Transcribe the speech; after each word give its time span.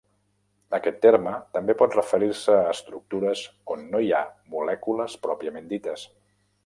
Aquest 0.75 0.95
terme 1.05 1.33
també 1.57 1.75
pot 1.81 1.97
referir-se 1.99 2.55
a 2.61 2.73
estructures 2.77 3.43
on 3.75 3.85
no 3.93 4.01
hi 4.07 4.09
ha 4.17 4.23
molècules 4.55 5.19
pròpiament 5.27 5.71
dites. 5.77 6.09